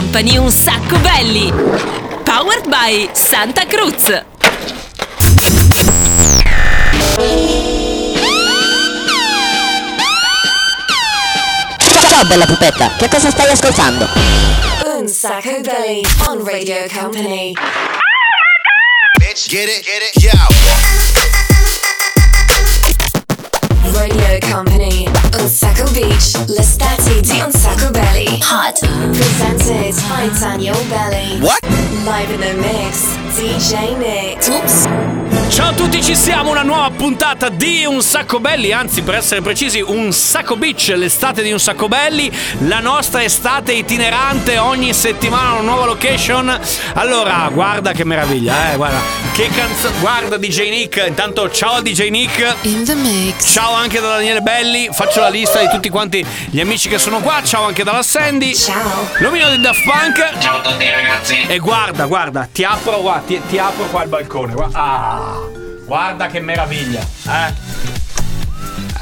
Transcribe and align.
Company 0.00 0.38
un 0.38 0.50
sacco 0.50 0.96
belli. 1.00 1.52
Powered 2.24 2.66
by 2.68 3.10
Santa 3.12 3.66
Cruz. 3.66 4.04
Ciao 12.08 12.24
bella 12.24 12.46
pupetta, 12.46 12.94
che 12.96 13.08
cosa 13.08 13.30
stai 13.30 13.50
ascoltando? 13.50 14.08
Un 14.96 15.06
sacco 15.06 15.60
belly 15.60 16.02
on 16.28 16.44
Radio 16.44 16.86
Company. 16.90 17.52
Bitch, 19.18 19.48
get 19.48 19.68
it, 19.68 19.84
get 19.84 20.00
it, 20.00 20.22
yo. 20.22 21.09
Radio 23.92 24.38
Company. 24.50 25.06
Un 25.38 25.48
sacco 25.48 25.84
beach. 25.92 26.36
L'estate 26.48 27.20
di 27.20 27.40
Un 27.40 27.52
sacco 27.52 27.90
belly. 27.90 28.38
Hot. 28.42 28.78
Presented 29.12 29.94
by 30.08 30.28
Daniel 30.38 30.76
Belly. 30.88 31.40
What? 31.40 31.60
Live 32.04 32.30
in 32.30 32.40
the 32.40 32.54
mix. 32.54 33.19
DJ 33.34 33.96
Nick. 33.96 34.48
Oops. 34.48 34.88
Ciao 35.50 35.70
a 35.70 35.72
tutti, 35.72 36.00
ci 36.00 36.14
siamo, 36.14 36.50
una 36.50 36.62
nuova 36.62 36.90
puntata 36.90 37.48
di 37.48 37.84
Un 37.84 38.02
Sacco 38.02 38.38
Belli, 38.38 38.72
anzi 38.72 39.02
per 39.02 39.16
essere 39.16 39.40
precisi 39.40 39.80
Un 39.80 40.12
Sacco 40.12 40.56
Beach, 40.56 40.92
l'estate 40.94 41.42
di 41.42 41.50
Un 41.50 41.58
Sacco 41.58 41.88
Belli, 41.88 42.30
la 42.66 42.78
nostra 42.78 43.22
estate 43.22 43.72
itinerante, 43.72 44.58
ogni 44.58 44.94
settimana 44.94 45.54
una 45.54 45.62
nuova 45.62 45.86
location. 45.86 46.56
Allora, 46.94 47.50
guarda 47.52 47.90
che 47.92 48.04
meraviglia, 48.04 48.72
eh, 48.72 48.76
guarda, 48.76 49.00
che 49.32 49.48
canzone, 49.48 49.98
guarda 49.98 50.36
DJ 50.36 50.70
Nick, 50.70 51.04
intanto 51.06 51.50
ciao 51.50 51.74
a 51.74 51.82
DJ 51.82 52.10
Nick. 52.10 52.54
In 52.62 52.84
the 52.84 52.94
mix. 52.94 53.52
Ciao 53.52 53.74
anche 53.74 54.00
da 54.00 54.08
Daniele 54.08 54.42
Belli, 54.42 54.88
faccio 54.92 55.18
la 55.20 55.30
lista 55.30 55.60
di 55.60 55.68
tutti 55.68 55.88
quanti 55.88 56.24
gli 56.50 56.60
amici 56.60 56.88
che 56.88 56.98
sono 56.98 57.18
qua, 57.18 57.42
ciao 57.44 57.64
anche 57.64 57.82
dalla 57.82 58.04
Sandy. 58.04 58.54
Ciao. 58.54 59.08
L'omino 59.18 59.50
di 59.50 59.60
Daft 59.60 59.82
Punk. 59.82 60.38
Ciao 60.38 60.58
a 60.58 60.60
tutti 60.60 60.88
ragazzi. 60.88 61.44
E 61.48 61.58
guarda, 61.58 62.06
guarda, 62.06 62.48
ti 62.50 62.62
apro, 62.62 63.00
guarda, 63.00 63.19
ti, 63.26 63.40
ti 63.48 63.58
apro 63.58 63.84
qua 63.86 64.02
il 64.02 64.08
balcone. 64.08 64.52
Guarda, 64.54 64.78
ah, 64.78 65.38
guarda 65.84 66.26
che 66.26 66.40
meraviglia, 66.40 67.00
eh. 67.26 67.68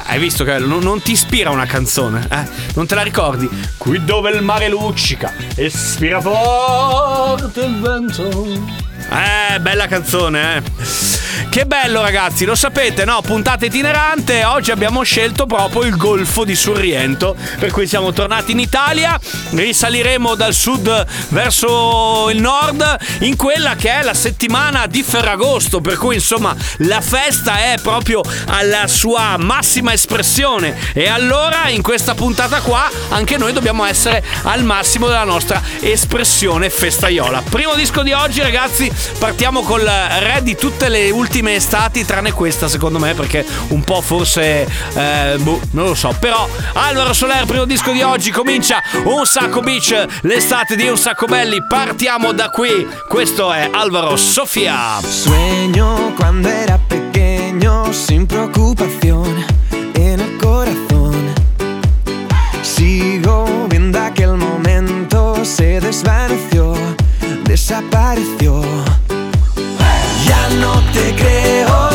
Hai 0.05 0.17
visto 0.17 0.43
che 0.43 0.57
non, 0.57 0.79
non 0.79 1.01
ti 1.01 1.11
ispira 1.11 1.51
una 1.51 1.67
canzone, 1.67 2.27
eh? 2.31 2.43
Non 2.73 2.87
te 2.87 2.95
la 2.95 3.03
ricordi? 3.03 3.47
Qui 3.77 4.03
dove 4.03 4.31
il 4.31 4.41
mare 4.41 4.67
luccica 4.67 5.31
e 5.55 5.69
spira 5.69 6.19
forte 6.19 7.61
il 7.61 7.79
vento. 7.79 8.87
Eh, 9.09 9.59
bella 9.59 9.87
canzone, 9.87 10.57
eh. 10.57 11.27
Che 11.49 11.65
bello 11.65 12.01
ragazzi, 12.01 12.45
lo 12.45 12.53
sapete, 12.53 13.05
no? 13.05 13.21
Puntata 13.21 13.65
itinerante, 13.65 14.43
oggi 14.45 14.69
abbiamo 14.69 15.01
scelto 15.01 15.47
proprio 15.47 15.83
il 15.83 15.97
Golfo 15.97 16.43
di 16.43 16.55
Sorrento, 16.55 17.35
per 17.57 17.71
cui 17.71 17.87
siamo 17.87 18.13
tornati 18.13 18.51
in 18.51 18.59
Italia, 18.59 19.19
risaliremo 19.49 20.35
dal 20.35 20.53
sud 20.53 21.05
verso 21.29 22.29
il 22.29 22.39
nord 22.39 22.97
in 23.21 23.35
quella 23.35 23.75
che 23.75 23.89
è 23.89 24.03
la 24.03 24.13
settimana 24.13 24.85
di 24.85 25.01
Ferragosto, 25.01 25.81
per 25.81 25.97
cui 25.97 26.15
insomma 26.15 26.55
la 26.79 27.01
festa 27.01 27.57
è 27.57 27.79
proprio 27.81 28.21
alla 28.45 28.85
sua 28.85 29.35
massima 29.37 29.91
espressione 29.91 30.75
e 30.93 31.07
allora 31.07 31.69
in 31.69 31.81
questa 31.81 32.13
puntata 32.13 32.61
qua 32.61 32.87
anche 33.09 33.37
noi 33.37 33.53
dobbiamo 33.53 33.85
essere 33.85 34.23
al 34.43 34.63
massimo 34.63 35.07
della 35.07 35.23
nostra 35.23 35.63
espressione 35.79 36.69
festaiola. 36.69 37.41
Primo 37.49 37.73
disco 37.73 38.03
di 38.03 38.11
oggi 38.11 38.41
ragazzi, 38.41 38.88
partiamo 39.17 39.61
col 39.61 39.81
re 39.83 40.39
di 40.43 40.55
tutte 40.55 40.89
le 40.89 41.09
ultime 41.09 41.55
estati 41.55 42.05
tranne 42.05 42.31
questa 42.31 42.67
secondo 42.67 42.99
me 42.99 43.13
perché 43.13 43.45
un 43.69 43.83
po' 43.83 44.01
forse 44.01 44.67
eh, 44.93 45.35
boh, 45.39 45.59
non 45.71 45.85
lo 45.85 45.95
so, 45.95 46.15
però 46.19 46.47
Alvaro 46.73 47.13
Soler 47.13 47.45
primo 47.45 47.65
disco 47.65 47.91
di 47.91 48.01
oggi 48.01 48.31
comincia 48.31 48.81
un 49.05 49.25
sacco 49.25 49.61
beach, 49.61 50.05
l'estate 50.21 50.75
di 50.75 50.87
un 50.87 50.97
sacco 50.97 51.25
belli, 51.25 51.65
partiamo 51.67 52.31
da 52.31 52.49
qui. 52.49 52.87
Questo 53.07 53.51
è 53.51 53.69
Alvaro 53.71 54.15
Sofia. 54.15 54.99
Sueño 55.01 56.13
cuando 56.15 56.49
era 56.49 56.79
pequeño 56.87 57.91
sin 57.91 58.25
preocupación 58.25 59.45
en 59.93 60.19
el 60.19 60.37
corazón. 60.37 61.33
Sigo 62.61 63.67
viendo 63.67 63.99
aquel 63.99 64.35
momento, 64.35 65.43
se 65.43 65.79
desvaneció, 65.79 66.73
desapareció. 67.43 68.88
Ya 70.91 71.01
no 71.01 71.01
te 71.01 71.15
creo, 71.15 71.88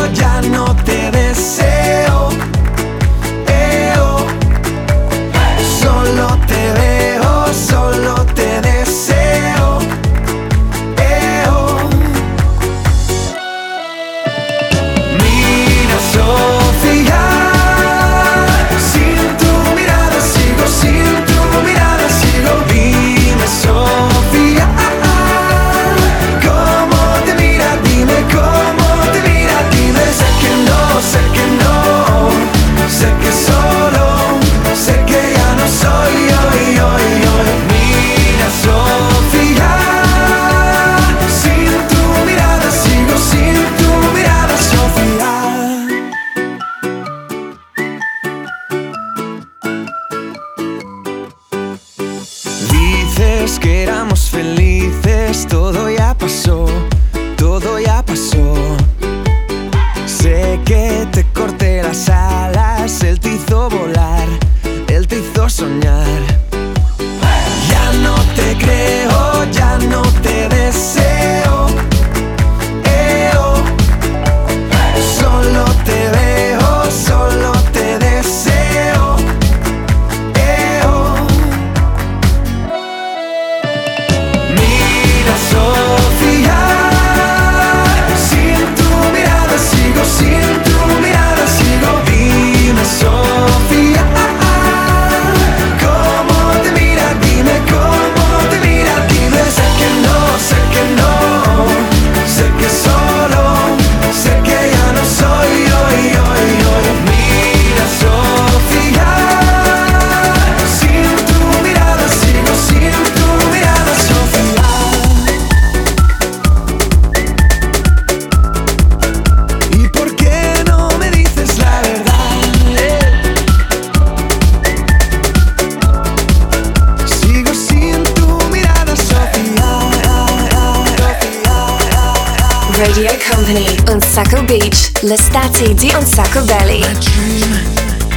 L'estate 135.05 135.75
di 135.75 135.93
Un 135.95 136.07
sacco 136.07 136.41
belly. 136.45 136.81
My 136.81 136.95
dream 136.95 137.53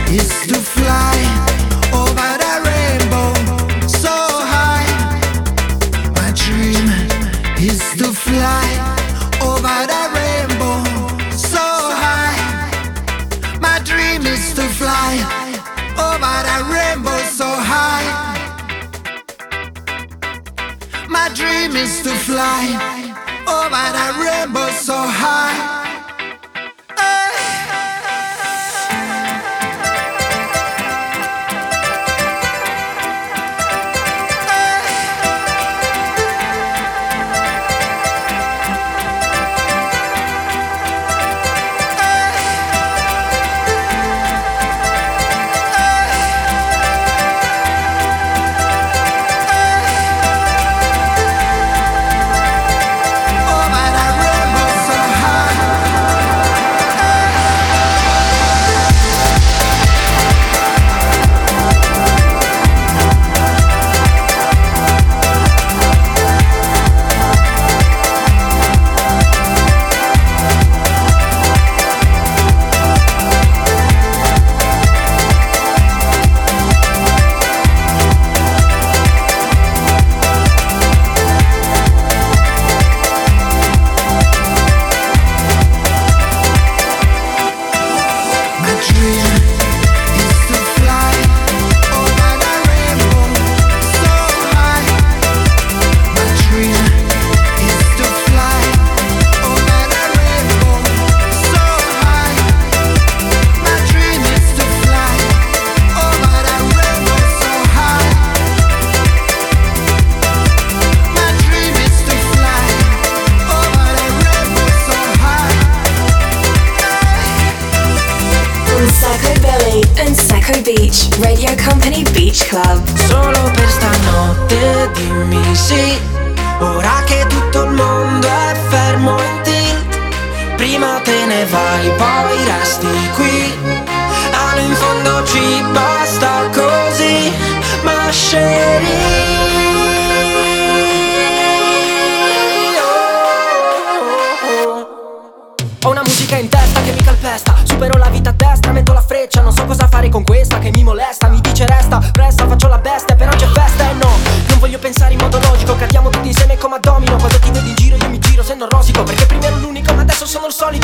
is 0.08 0.30
to 0.48 0.56
fly 0.56 1.18
over 1.92 2.38
the 2.40 2.62
rainbow 2.64 3.34
so 3.88 4.08
high. 4.08 4.88
My 6.16 6.32
dream 6.32 6.88
is 7.58 7.82
to 7.98 8.06
fly 8.06 8.70
over 9.42 9.86
the 9.92 10.04
rainbow 10.16 10.82
so 11.36 11.60
high. 12.02 12.40
My 13.60 13.80
dream 13.84 14.26
is 14.26 14.54
to 14.54 14.64
fly 14.64 15.20
over 15.98 16.38
the 16.48 16.58
rainbow 16.72 17.18
so 17.36 17.50
high. 17.50 18.08
My 21.10 21.28
dream 21.36 21.76
is 21.76 22.02
to 22.04 22.16
fly 22.16 22.97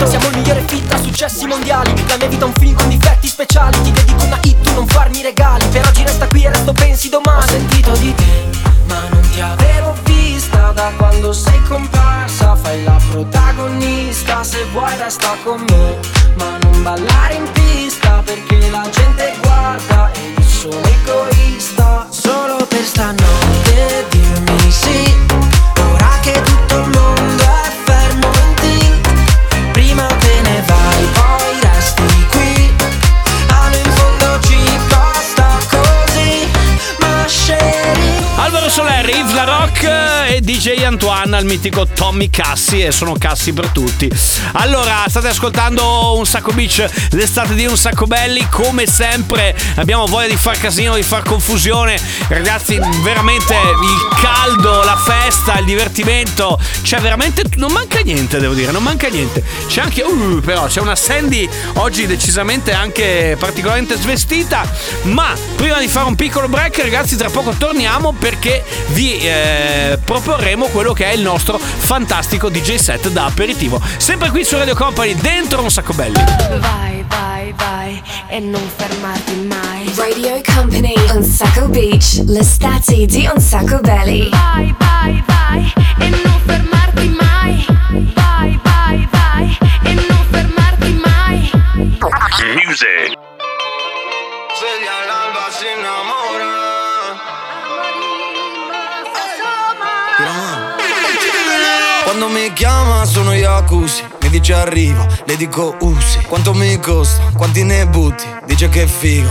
Siamo 0.07 0.27
il 0.27 0.37
migliore 0.37 0.63
fit 0.67 0.85
tra 0.87 0.97
successi 0.97 1.45
mondiali. 1.45 1.93
La 2.07 2.17
mia 2.17 2.27
vita 2.27 2.45
è 2.45 2.47
un 2.47 2.53
film 2.53 2.75
con 2.75 2.89
difetti 2.89 3.27
speciali. 3.27 3.81
Ti 3.81 3.91
dedico 3.91 4.25
una 4.25 4.39
hit, 4.43 4.61
tu 4.61 4.73
non 4.73 4.87
farmi 4.87 5.21
regali. 5.21 5.65
Per 5.67 5.85
oggi 5.85 6.03
resta 6.03 6.27
qui 6.27 6.43
e 6.43 6.49
resto 6.49 6.73
pensi 6.73 7.09
domani. 7.09 7.43
Ho 7.43 7.47
sentito 7.47 7.91
di 7.97 8.13
te 8.15 8.63
ma 8.87 9.07
non 9.09 9.21
ti 9.31 9.41
avevo 9.41 9.95
vista. 10.03 10.71
Da 10.73 10.91
quando 10.97 11.33
sei 11.33 11.61
comparsa 11.67 12.55
Fai 12.55 12.83
la 12.83 12.99
protagonista, 13.11 14.43
se 14.43 14.65
vuoi 14.71 14.95
resta 14.97 15.35
con 15.43 15.63
me 15.69 15.99
Ma 16.35 16.57
non 16.61 16.81
ballare 16.81 17.35
in 17.35 17.43
pista 17.51 17.62
Al 41.33 41.45
mitico 41.45 41.87
Tommy 41.87 42.29
Cassi 42.29 42.81
e 42.81 42.91
sono 42.91 43.15
Cassi 43.17 43.53
per 43.53 43.69
tutti. 43.69 44.07
Allora, 44.51 45.03
state 45.07 45.29
ascoltando 45.29 46.15
Un 46.15 46.27
Sacco 46.27 46.51
Beach, 46.51 46.87
l'estate 47.09 47.55
di 47.55 47.65
Un 47.65 47.75
Sacco 47.75 48.05
Belli, 48.05 48.47
come 48.49 48.85
sempre 48.85 49.55
abbiamo 49.77 50.05
voglia 50.05 50.27
di 50.27 50.35
far 50.35 50.59
casino, 50.59 50.93
di 50.93 51.01
far 51.01 51.23
confusione. 51.23 51.99
Ragazzi, 52.27 52.79
veramente 53.01 53.53
il 53.53 54.15
caldo, 54.21 54.83
la 54.83 54.95
festa, 54.95 55.57
il 55.57 55.65
divertimento, 55.65 56.59
c'è 56.83 56.99
veramente 56.99 57.41
non 57.55 57.71
manca 57.71 57.99
niente, 58.01 58.39
devo 58.39 58.53
dire, 58.53 58.71
non 58.71 58.83
manca 58.83 59.07
niente. 59.07 59.43
C'è 59.67 59.81
anche 59.81 60.03
uh, 60.03 60.39
però 60.39 60.67
c'è 60.67 60.81
una 60.81 60.95
Sandy 60.95 61.49
oggi 61.73 62.05
decisamente 62.05 62.73
anche 62.73 63.35
particolarmente 63.39 63.97
svestita, 63.97 64.71
ma 65.03 65.33
prima 65.55 65.79
di 65.79 65.87
fare 65.87 66.07
un 66.07 66.15
piccolo 66.15 66.47
break, 66.47 66.77
ragazzi, 66.77 67.15
tra 67.15 67.31
poco 67.31 67.55
torniamo 67.57 68.13
perché 68.13 68.63
vi 68.89 69.17
eh, 69.17 69.97
proporremo 70.03 70.67
quello 70.67 70.93
che 70.93 71.05
è 71.05 71.13
il 71.13 71.22
nostro 71.23 71.57
fantastico 71.57 72.49
DJ 72.49 72.75
set 72.75 73.09
da 73.09 73.25
aperitivo. 73.25 73.81
Sempre 73.97 74.29
qui 74.29 74.43
su 74.43 74.55
Radio 74.57 74.75
Company, 74.75 75.15
dentro 75.15 75.63
un 75.63 75.71
sacco 75.71 75.93
belli. 75.93 76.21
Vai, 76.59 77.03
vai, 77.07 77.53
vai 77.55 78.01
e 78.27 78.39
non 78.39 78.61
fermarti 78.75 79.35
mai. 79.47 79.91
Radio 79.95 80.41
Company 80.53 80.93
on 81.11 81.23
Sacco 81.23 81.67
Beach, 81.69 82.21
l'estate 82.25 83.05
di 83.05 83.29
Un 83.33 83.39
Sacco 83.39 83.79
Belly. 83.79 84.29
Vai, 84.29 84.75
vai, 84.77 85.23
vai 85.25 85.73
e 85.99 86.09
non 86.09 86.39
fermarti 86.45 87.07
mai. 87.09 87.65
Vai, 88.13 88.59
vai, 88.63 89.07
vai 89.11 89.57
e 89.83 89.93
non 89.93 90.25
fermarti 90.29 91.01
mai. 91.03 91.51
Music. 92.65 93.12
Mi 102.33 102.51
chiama 102.53 103.05
sono 103.05 103.33
Yakuzi 103.33 104.03
Mi 104.21 104.29
dice 104.29 104.53
arrivo, 104.53 105.05
le 105.25 105.37
dico 105.37 105.75
usi 105.81 106.19
Quanto 106.27 106.53
mi 106.53 106.79
costa, 106.79 107.21
quanti 107.37 107.63
ne 107.63 107.85
butti 107.85 108.25
Dice 108.45 108.67
che 108.69 108.83
è 108.83 108.87
figo 108.87 109.29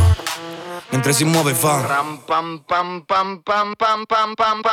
Mentre 0.91 1.13
si 1.13 1.25
muove 1.25 1.53
fa 1.53 1.85
Ram 1.87 2.23
pam 2.25 2.63
pam 2.65 3.03
pam 3.05 3.43
pam 3.43 3.75
pam 3.77 4.05
pam 4.05 4.35
pam 4.35 4.73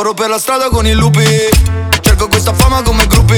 corro 0.00 0.14
per 0.14 0.30
la 0.30 0.38
strada 0.38 0.70
con 0.70 0.86
i 0.86 0.92
lupi. 0.92 1.22
Cerco 2.00 2.26
questa 2.28 2.54
fama 2.54 2.80
come 2.80 3.06
gruppi. 3.06 3.36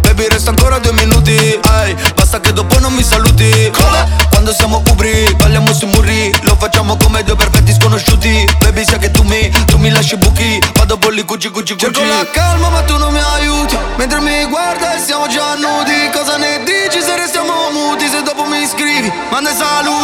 Baby 0.00 0.28
resta 0.28 0.48
ancora 0.48 0.78
due 0.78 0.94
minuti. 0.94 1.36
Ehi, 1.36 1.94
basta 2.14 2.40
che 2.40 2.54
dopo 2.54 2.78
non 2.78 2.94
mi 2.94 3.02
saluti. 3.02 3.70
Come? 3.70 4.08
Quando 4.30 4.54
siamo 4.54 4.82
ubri, 4.88 5.30
balliamo 5.36 5.74
sui 5.74 5.88
muri. 5.88 6.34
Lo 6.44 6.56
facciamo 6.56 6.96
come 6.96 7.22
due 7.22 7.36
perfetti 7.36 7.74
sconosciuti. 7.74 8.48
Baby 8.60 8.82
sai 8.82 8.98
che 8.98 9.10
tu 9.10 9.24
mi, 9.24 9.50
tu 9.66 9.76
mi 9.76 9.90
lasci 9.90 10.16
buchi. 10.16 10.58
Vado 10.74 10.96
bolli 10.96 11.22
cuci 11.22 11.50
cuci 11.50 11.74
cuci 11.74 11.84
Cerco 11.84 12.02
la 12.02 12.30
calma 12.30 12.70
ma 12.70 12.80
tu 12.80 12.96
non 12.96 13.12
mi 13.12 13.20
aiuti. 13.20 13.76
Mentre 13.96 14.20
mi 14.20 14.42
guarda 14.46 14.96
e 14.96 15.00
siamo 15.00 15.26
già 15.26 15.54
nudi. 15.56 16.08
Cosa 16.14 16.38
ne 16.38 16.62
dici 16.64 17.02
se 17.02 17.14
restiamo 17.14 17.52
muti? 17.72 18.08
Se 18.08 18.22
dopo 18.22 18.44
mi 18.44 18.66
scrivi 18.66 19.12
Manda 19.30 19.54
saluti 19.54 20.03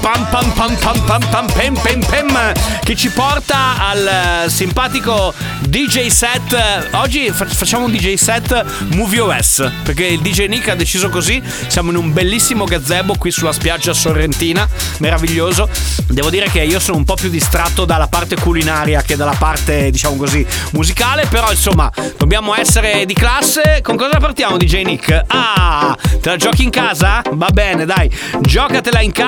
Pam 0.00 0.26
pam 0.30 0.52
pam 0.52 0.76
pam 0.76 1.00
pam 1.06 1.20
pam 1.30 1.46
pem 1.54 1.74
pem 1.74 2.00
pem 2.00 2.52
che 2.84 2.94
ci 2.94 3.08
porta 3.10 3.88
al 3.88 4.06
eh, 4.44 4.50
simpatico 4.50 5.32
DJ 5.60 6.08
set. 6.08 6.90
Oggi 6.92 7.30
fa- 7.30 7.46
facciamo 7.46 7.86
un 7.86 7.92
DJ 7.92 8.14
set 8.14 8.64
Movie 8.94 9.20
OS 9.20 9.70
perché 9.84 10.04
il 10.04 10.20
DJ 10.20 10.48
Nick 10.48 10.68
ha 10.68 10.74
deciso 10.74 11.08
così. 11.08 11.42
Siamo 11.68 11.90
in 11.90 11.96
un 11.96 12.12
bellissimo 12.12 12.64
gazebo 12.64 13.14
qui 13.16 13.30
sulla 13.30 13.52
spiaggia 13.52 13.94
sorrentina, 13.94 14.68
meraviglioso. 14.98 15.68
Devo 16.08 16.28
dire 16.28 16.50
che 16.50 16.60
io 16.60 16.78
sono 16.78 16.98
un 16.98 17.04
po' 17.04 17.14
più 17.14 17.30
distratto 17.30 17.86
dalla 17.86 18.08
parte 18.08 18.36
culinaria 18.36 19.00
che 19.00 19.16
dalla 19.16 19.36
parte, 19.38 19.90
diciamo 19.90 20.16
così, 20.16 20.44
musicale, 20.72 21.26
però 21.26 21.50
insomma, 21.50 21.90
dobbiamo 22.18 22.54
essere 22.54 23.06
di 23.06 23.14
classe. 23.14 23.80
Con 23.82 23.96
cosa 23.96 24.18
partiamo 24.18 24.58
DJ 24.58 24.82
Nick? 24.82 25.22
Ah, 25.28 25.96
te 26.20 26.28
la 26.28 26.36
giochi 26.36 26.64
in 26.64 26.70
casa? 26.70 27.22
Va 27.32 27.48
bene, 27.50 27.86
dai. 27.86 28.10
Giocatela 28.40 29.00
in 29.00 29.12
casa, 29.12 29.21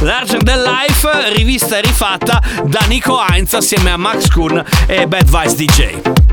Larger 0.00 0.42
Than 0.44 0.62
Life, 0.62 1.08
rivista 1.34 1.78
e 1.78 1.80
rifatta 1.80 2.40
da 2.64 2.84
Nico 2.86 3.20
Heinz 3.20 3.54
assieme 3.54 3.90
a 3.90 3.96
Max 3.96 4.28
Kuhn 4.28 4.62
e 4.86 5.06
Bad 5.06 5.28
Vice 5.28 5.56
DJ. 5.56 6.25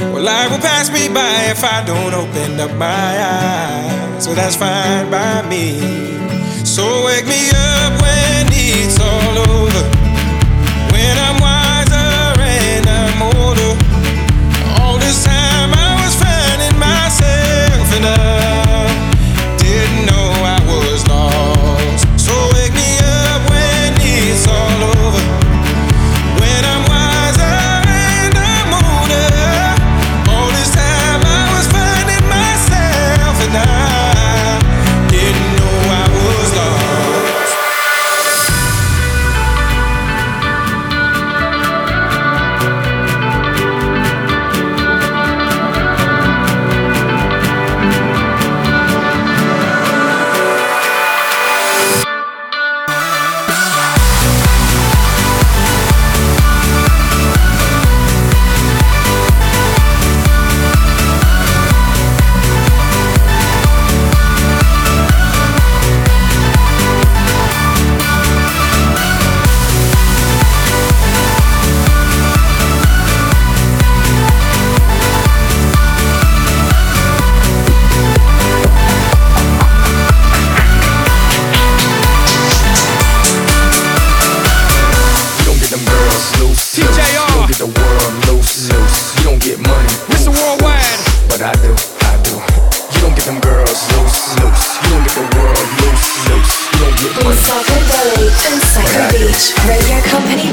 Well, 0.00 0.22
life 0.22 0.50
will 0.50 0.58
pass 0.58 0.90
me 0.90 1.08
by 1.08 1.50
if 1.50 1.64
I 1.64 1.84
don't 1.84 2.14
open 2.14 2.60
up 2.60 2.72
my 2.76 2.86
eyes. 2.86 4.24
So 4.24 4.34
that's 4.34 4.54
fine 4.54 5.10
by 5.10 5.42
me. 5.48 5.80
So 6.64 7.04
wake 7.04 7.26
me 7.26 7.50
up 7.50 8.00
when 8.00 8.46
it's 8.52 9.00
all 9.00 9.38
over. 9.38 9.97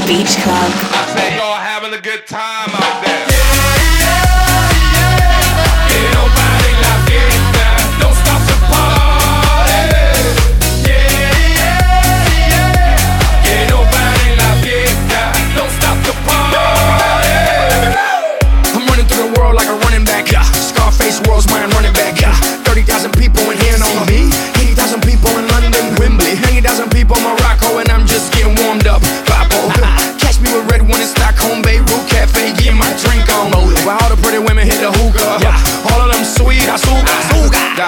Beach 0.07 0.37
Club. 0.37 0.71
I 0.93 1.13
said, 1.17 1.35
y'all 1.35 1.57
having 1.57 1.91
a 1.91 2.01
good 2.01 2.27
time? 2.27 2.54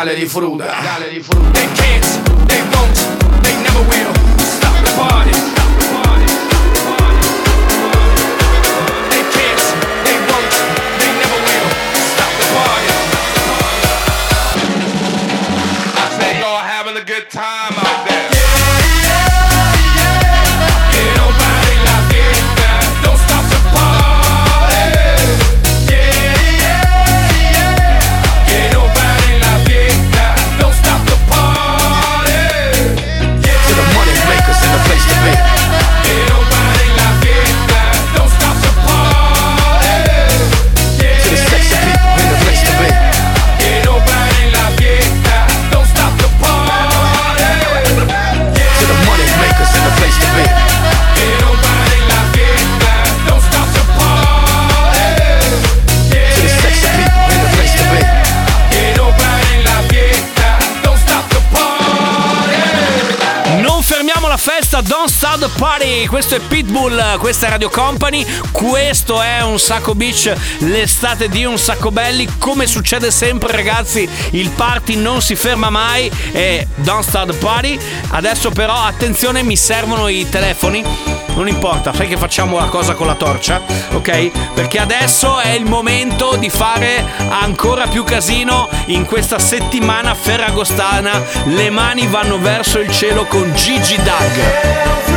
Galleri 0.08 0.26
Fruda. 0.26 0.72
They 1.52 1.68
can't, 1.76 2.48
they 2.48 2.62
won't, 2.72 2.96
they 3.44 3.54
never 3.62 3.82
will. 3.90 4.17
Party, 65.58 66.06
questo 66.06 66.36
è 66.36 66.40
Pitbull, 66.40 67.18
questa 67.18 67.48
è 67.48 67.50
Radio 67.50 67.70
Company, 67.70 68.24
questo 68.52 69.22
è 69.24 69.42
Un 69.42 69.58
Sacco 69.58 69.96
Beach, 69.96 70.32
l'estate 70.60 71.30
di 71.30 71.46
Un 71.46 71.58
Sacco 71.58 71.90
Belli, 71.90 72.28
come 72.38 72.68
succede 72.68 73.10
sempre 73.10 73.52
ragazzi, 73.52 74.08
il 74.32 74.52
party 74.52 74.96
non 74.96 75.20
si 75.20 75.36
ferma 75.36 75.72
mai 75.72 76.12
e 76.32 76.68
Don't 76.76 77.04
Start 77.04 77.32
the 77.32 77.38
Party, 77.38 77.80
adesso 78.10 78.52
però 78.52 78.76
attenzione 78.76 79.42
mi 79.42 79.56
servono 79.56 80.08
i 80.08 80.30
telefoni, 80.30 80.84
non 81.34 81.48
importa, 81.48 81.92
sai 81.92 82.08
che 82.08 82.18
facciamo 82.18 82.60
la 82.60 82.66
cosa 82.66 82.94
con 82.94 83.08
la 83.08 83.16
torcia, 83.16 83.60
ok? 83.94 84.54
Perché 84.54 84.78
adesso 84.78 85.40
è 85.40 85.54
il 85.54 85.66
momento 85.66 86.36
di 86.36 86.52
fare 86.52 87.04
ancora 87.30 87.88
più 87.88 88.04
casino 88.04 88.70
in 88.88 89.06
questa 89.06 89.40
settimana 89.40 90.14
ferragostana, 90.14 91.20
le 91.46 91.72
mani 91.72 92.06
vanno 92.06 92.38
verso 92.38 92.78
il 92.78 92.92
cielo 92.92 93.26
con 93.26 93.52
Gigi 93.56 93.96
Doug. 93.96 95.17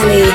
Italy. 0.00 0.27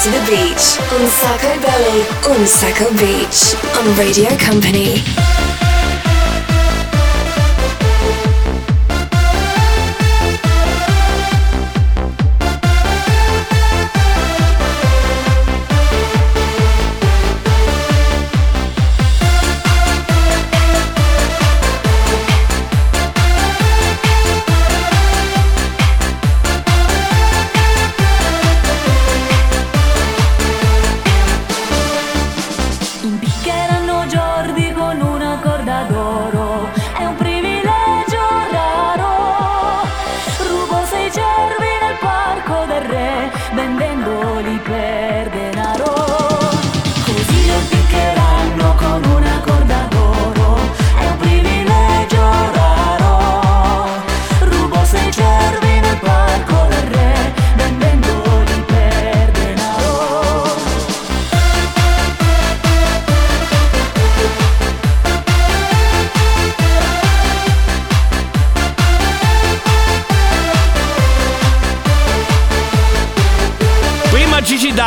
To 0.00 0.10
the 0.10 0.20
beach. 0.26 0.78
On 0.92 1.08
Sacco 1.08 1.60
Belly 1.60 2.06
on 2.28 2.46
Sacco 2.46 2.90
Beach. 2.92 3.56
On 3.78 3.96
Radio 3.96 4.30
Company. 4.38 5.47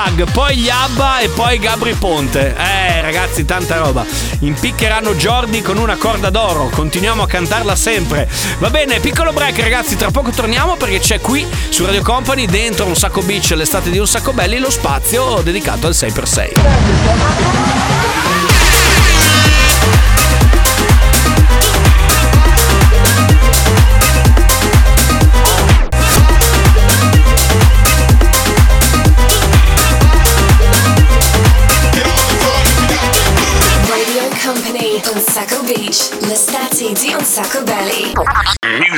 Dag, 0.04 0.32
poi 0.32 0.58
gli 0.58 0.68
Abba 0.68 1.20
e 1.20 1.30
poi 1.30 1.60
Gabri 1.60 1.94
Ponte. 1.94 2.56
Eh, 2.58 3.02
ragazzi, 3.02 3.46
tanta 3.46 3.78
roba. 3.78 4.04
Impiccheranno 4.40 5.14
Jordi 5.14 5.62
con 5.62 5.78
una 5.78 5.96
corda 5.96 6.32
d'oro. 6.32 6.70
Continuiamo 6.70 7.22
a 7.22 7.28
cantarla 7.28 7.76
sempre. 7.76 8.28
Va 8.58 8.72
bene, 8.72 9.00
piccolo 9.00 9.32
break, 9.32 9.60
ragazzi. 9.60 9.96
Tra 9.96 10.10
poco 10.10 10.32
torniamo 10.32 10.76
perché 10.76 10.98
c'è 10.98 11.20
qui 11.20 11.46
su 11.70 11.86
Radio 11.86 12.02
Company, 12.02 12.48
dentro 12.48 12.88
un 12.88 12.96
sacco 12.96 13.22
beach, 13.22 13.52
l'estate 13.52 13.92
di 13.92 14.00
un 14.00 14.08
sacco 14.08 14.34
belli, 14.34 14.58
lo 14.58 14.72
spazio 14.72 15.40
dedicato 15.44 15.86
al 15.86 15.94
6x6. 15.94 17.71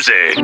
Music. 0.04 0.42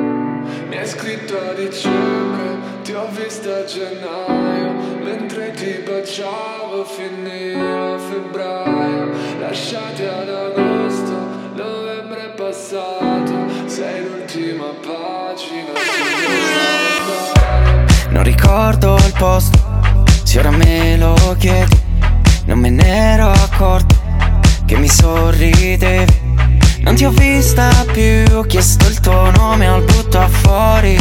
Mi 0.69 0.77
hai 0.77 0.87
scritto 0.87 1.37
a 1.37 1.53
dicembre, 1.53 2.81
ti 2.83 2.93
ho 2.93 3.07
visto 3.11 3.53
a 3.53 3.65
gennaio, 3.65 4.71
mentre 5.03 5.51
ti 5.51 5.83
baciavo 5.85 6.85
finiva 6.85 7.97
febbraio, 7.97 9.11
lasciati 9.39 10.03
ad 10.03 10.29
agosto, 10.29 11.13
novembre 11.55 12.27
è 12.27 12.29
passato, 12.35 13.33
sei 13.65 14.07
l'ultima 14.07 14.67
pagina. 14.81 15.73
Non 18.11 18.23
ricordo 18.23 18.95
il 18.95 19.13
posto, 19.17 19.59
se 20.23 20.39
ora 20.39 20.51
me 20.51 20.95
lo 20.95 21.35
chiedi, 21.37 21.81
non 22.45 22.59
me 22.59 22.69
ne 22.69 23.13
ero 23.13 23.29
accorto 23.29 23.93
che 24.65 24.77
mi 24.77 24.87
sorridevi. 24.87 26.18
Ti 26.99 27.05
ho 27.05 27.12
vista 27.12 27.69
più, 27.93 28.25
ho 28.35 28.41
chiesto 28.41 28.85
il 28.89 28.99
tuo 28.99 29.31
nome 29.31 29.65
al 29.67 29.81
butta 29.83 30.27
fuori. 30.27 30.99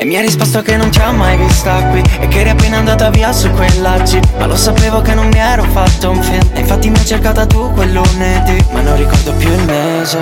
E 0.00 0.04
mi 0.04 0.16
hai 0.16 0.22
risposto 0.22 0.62
che 0.62 0.76
non 0.76 0.90
ti 0.90 0.98
ha 0.98 1.12
mai 1.12 1.36
vista 1.36 1.74
qui 1.90 2.02
E 2.18 2.26
che 2.26 2.40
eri 2.40 2.48
appena 2.48 2.78
andata 2.78 3.10
via 3.10 3.32
su 3.32 3.48
quella 3.52 4.00
Jeep 4.00 4.24
Ma 4.38 4.46
lo 4.46 4.56
sapevo 4.56 5.00
che 5.00 5.14
non 5.14 5.28
mi 5.28 5.38
ero 5.38 5.62
fatto 5.62 6.10
un 6.10 6.20
film 6.20 6.50
E 6.54 6.60
infatti 6.60 6.90
mi 6.90 6.98
hai 6.98 7.04
cercata 7.06 7.46
tu 7.46 7.70
quel 7.72 7.92
lunedì. 7.92 8.64
Ma 8.72 8.80
non 8.80 8.96
ricordo 8.96 9.32
più 9.34 9.48
il 9.48 9.62
mese. 9.62 10.18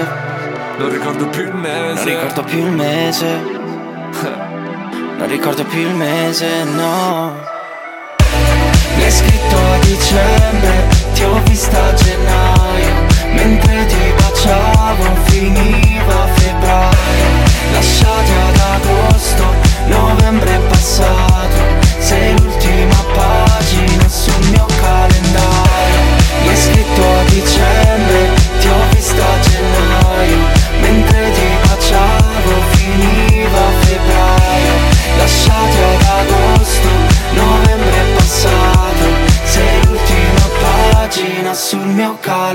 Non 0.77 0.91
ricordo 0.91 1.27
più 1.29 1.45
il 1.45 1.55
mese. 1.55 1.95
Non 1.95 2.05
ricordo 2.05 2.45
più 2.45 2.59
il 2.59 2.73
mese. 2.73 3.27
Non 5.17 5.29
ricordo 5.29 5.65
più 5.65 5.81
il 5.81 5.95
mese, 5.95 6.65
no. 6.65 7.41
Mi 8.97 9.03
hai 9.03 9.11
scritto 9.11 9.57
a 9.57 9.79
dicembre 9.79 10.92
Ti 11.23 11.29
ho 11.29 11.41
vista 11.45 11.79
a 11.81 11.95
gennaio 11.95 13.07
Mentre 13.35 13.87
ti 13.87 14.13
baciavo 14.17 15.05
finiva 15.27 16.27
febbraio. 16.35 17.29
Lasciati 17.75 18.33
ad 18.49 18.59
agosto 18.59 19.45
Novembre 19.87 20.53
è 20.53 20.59
passato 20.67 21.61
Sei 22.01 22.37
l'ultima 22.41 23.05
pagina 23.15 24.09
sul 24.09 24.51
mio 24.51 24.67
calendario 24.67 25.22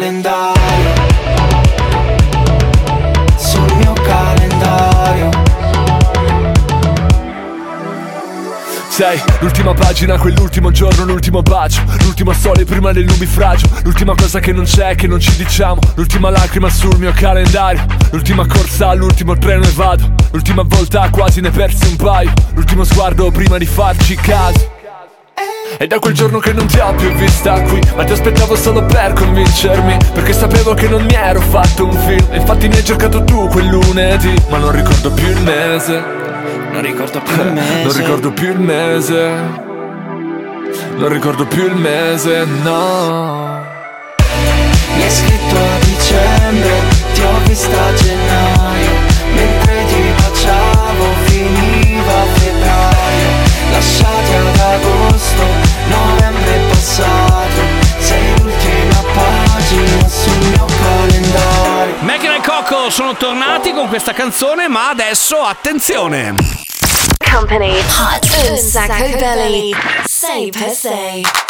calendario. 0.07 0.93
Sul 3.35 3.75
mio 3.75 3.93
calendario. 3.93 5.29
Sei 8.87 9.21
l'ultima 9.41 9.73
pagina, 9.73 10.17
quell'ultimo 10.17 10.71
giorno, 10.71 11.03
l'ultimo 11.03 11.41
bacio. 11.41 11.83
L'ultimo 12.01 12.31
sole 12.33 12.63
prima 12.63 12.91
del 12.91 13.05
nubifragio 13.05 13.67
L'ultima 13.83 14.15
cosa 14.15 14.39
che 14.39 14.53
non 14.53 14.63
c'è, 14.63 14.95
che 14.95 15.07
non 15.07 15.19
ci 15.19 15.35
diciamo. 15.35 15.79
L'ultima 15.95 16.29
lacrima 16.29 16.69
sul 16.69 16.97
mio 16.97 17.11
calendario. 17.13 17.85
L'ultima 18.11 18.47
corsa, 18.47 18.93
l'ultimo 18.93 19.37
treno 19.37 19.65
e 19.65 19.71
vado. 19.71 20.09
L'ultima 20.31 20.63
volta 20.65 21.09
quasi 21.09 21.41
ne 21.41 21.51
persi 21.51 21.85
un 21.85 21.95
paio. 21.97 22.31
L'ultimo 22.53 22.85
sguardo 22.85 23.29
prima 23.29 23.57
di 23.57 23.65
farci 23.65 24.15
caso 24.15 24.76
è 25.77 25.87
da 25.87 25.99
quel 25.99 26.13
giorno 26.13 26.39
che 26.39 26.53
non 26.53 26.65
ti 26.67 26.79
ho 26.79 26.93
più 26.93 27.11
vista 27.13 27.61
qui 27.61 27.81
Ma 27.95 28.03
ti 28.03 28.13
aspettavo 28.13 28.55
solo 28.55 28.85
per 28.85 29.13
convincermi 29.13 29.97
Perché 30.13 30.33
sapevo 30.33 30.73
che 30.73 30.87
non 30.87 31.03
mi 31.03 31.13
ero 31.13 31.41
fatto 31.41 31.85
un 31.85 31.91
film. 31.91 32.27
Infatti 32.31 32.67
mi 32.67 32.75
hai 32.75 32.83
cercato 32.83 33.23
tu 33.23 33.47
quel 33.47 33.67
lunedì 33.67 34.33
Ma 34.49 34.57
non 34.57 34.71
ricordo 34.71 35.11
più 35.11 35.27
il 35.27 35.41
mese. 35.41 36.03
Non 36.71 36.81
ricordo 36.81 37.19
più 37.21 37.41
il 37.41 37.51
mese. 37.53 37.83
Non 37.83 37.93
ricordo 37.97 38.31
più 38.31 38.51
il 38.51 38.59
mese. 38.59 39.65
Non 40.97 41.09
ricordo 41.09 41.45
più 41.45 41.65
il 41.65 41.75
mese, 41.75 42.45
no. 42.63 43.65
Mi 44.95 45.03
hai 45.03 45.09
scritto 45.11 45.55
a 45.55 45.85
dicembre, 45.85 46.71
ti 47.13 47.21
ho 47.21 47.39
vista 47.45 47.85
a 47.85 47.93
gennaio 47.93 48.56
passato 56.87 57.61
Sei 57.99 58.39
l'ultima 58.39 59.03
pagina 59.13 60.07
sul 60.07 60.37
mio 60.37 60.65
calendario 60.65 61.95
Macchina 61.99 62.35
e 62.37 62.41
Coco 62.41 62.89
sono 62.89 63.15
tornati 63.15 63.73
con 63.73 63.87
questa 63.89 64.13
canzone, 64.13 64.67
ma 64.67 64.89
adesso 64.89 65.37
attenzione! 65.37 66.33
Company. 67.29 67.77
Hot. 67.77 68.49
Un 68.49 68.57
sacco 68.57 69.17
belly. 69.17 69.75
Say 70.05 70.49
per 70.51 70.69
se. 70.69 71.46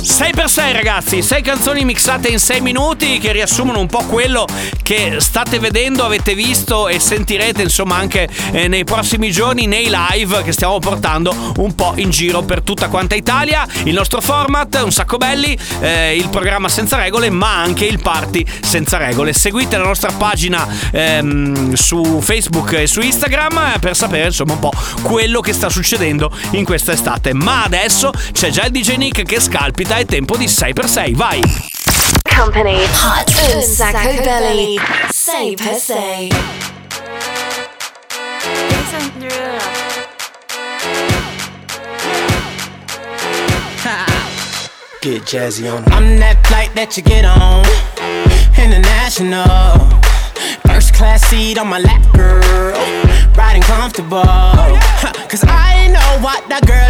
6x6 0.00 0.72
ragazzi, 0.72 1.22
6 1.22 1.42
canzoni 1.42 1.84
mixate 1.84 2.28
in 2.28 2.38
6 2.38 2.60
minuti 2.62 3.18
che 3.18 3.32
riassumono 3.32 3.80
un 3.80 3.86
po' 3.86 4.04
quello 4.04 4.46
che 4.82 5.16
state 5.18 5.58
vedendo, 5.58 6.04
avete 6.04 6.34
visto 6.34 6.88
e 6.88 6.98
sentirete 6.98 7.62
insomma 7.62 7.96
anche 7.96 8.28
eh, 8.52 8.66
nei 8.66 8.84
prossimi 8.84 9.30
giorni 9.30 9.66
nei 9.66 9.90
live 9.90 10.42
che 10.42 10.52
stiamo 10.52 10.78
portando 10.78 11.52
un 11.58 11.74
po' 11.74 11.92
in 11.96 12.10
giro 12.10 12.42
per 12.42 12.62
tutta 12.62 12.88
quanta 12.88 13.14
Italia. 13.14 13.66
Il 13.84 13.94
nostro 13.94 14.20
format, 14.20 14.80
un 14.82 14.90
sacco 14.90 15.18
belli, 15.18 15.56
eh, 15.80 16.16
il 16.16 16.28
programma 16.28 16.68
senza 16.68 16.96
regole 16.96 17.28
ma 17.28 17.60
anche 17.60 17.84
il 17.84 18.00
party 18.00 18.44
senza 18.62 18.96
regole. 18.96 19.32
Seguite 19.32 19.76
la 19.76 19.84
nostra 19.84 20.10
pagina 20.12 20.66
ehm, 20.92 21.74
su 21.74 22.20
Facebook 22.20 22.72
e 22.72 22.86
su 22.86 23.00
Instagram 23.00 23.72
eh, 23.74 23.78
per 23.78 23.94
sapere 23.94 24.26
insomma 24.26 24.54
un 24.54 24.60
po' 24.60 24.72
quello 25.02 25.40
che 25.40 25.52
sta 25.52 25.68
succedendo 25.68 26.32
in 26.52 26.64
questa 26.64 26.92
estate. 26.92 27.34
Ma 27.34 27.64
adesso 27.64 28.10
c'è 28.32 28.50
già 28.50 28.64
il 28.64 28.72
DJ 28.72 28.96
Nick 28.96 29.22
che 29.24 29.40
scalpita, 29.40 29.89
è 29.98 30.04
tempo 30.04 30.36
di 30.36 30.46
6x6, 30.46 31.14
vai! 31.14 31.40
Company. 32.22 32.86
Hot. 33.02 33.54
Un 33.54 33.62
sacco 33.62 34.22
belly. 34.22 34.78
Say 35.10 35.54
per 35.54 35.74
se. 35.74 36.28
Get 45.02 45.22
jazzy 45.22 45.66
on 45.66 45.82
I'm 45.92 46.18
that 46.18 46.46
flight 46.46 46.74
that 46.74 46.96
you 46.96 47.02
get 47.02 47.24
on. 47.24 47.64
International. 48.58 49.88
First 50.66 50.92
class 50.94 51.22
seat 51.28 51.58
on 51.58 51.68
my 51.68 51.78
lap, 51.78 52.02
girl. 52.12 52.76
Riding 53.34 53.62
comfortable. 53.62 54.22
Cause 55.28 55.42
I 55.44 55.88
know 55.88 56.18
what 56.20 56.46
that 56.48 56.66
girl 56.66 56.89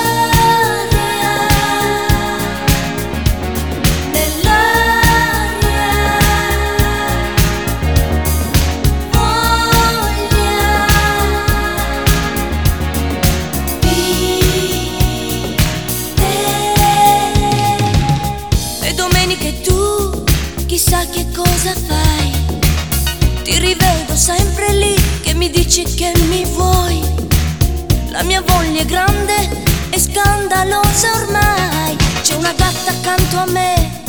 grande 28.91 29.49
e 29.89 29.97
scandalosa 29.97 31.13
ormai. 31.15 31.95
C'è 32.21 32.35
una 32.35 32.51
gatta 32.51 32.91
accanto 32.91 33.37
a 33.37 33.45
me 33.45 34.03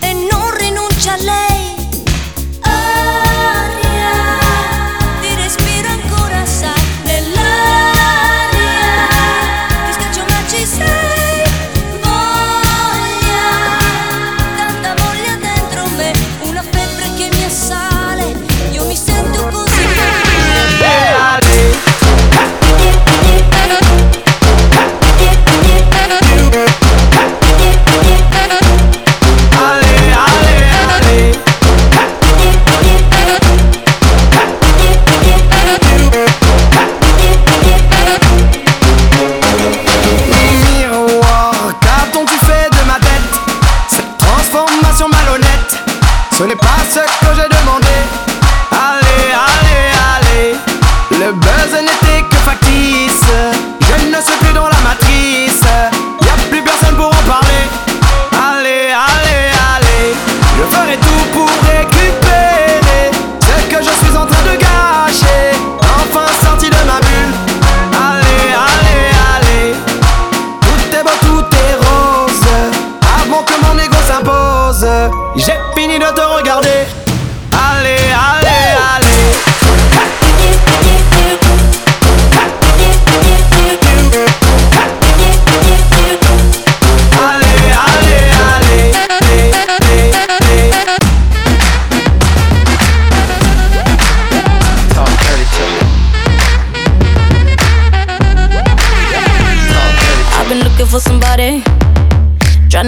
e 0.00 0.12
non 0.30 0.54
rinuncia 0.58 1.14
a 1.14 1.16
lei. 1.16 1.47